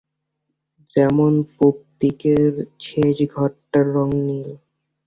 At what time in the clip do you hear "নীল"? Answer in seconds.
4.27-4.49